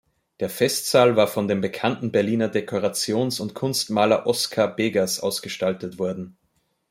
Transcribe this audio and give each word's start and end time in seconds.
Der 0.39 0.49
Festsaal 0.49 1.15
war 1.15 1.27
von 1.27 1.47
dem 1.47 1.61
bekannten 1.61 2.11
Berliner 2.11 2.49
Dekorations- 2.51 3.39
und 3.39 3.53
Kunstmaler 3.53 4.25
Oskar 4.25 4.75
Begas 4.75 5.19
ausgestaltet 5.19 5.99
worden. 5.99 6.37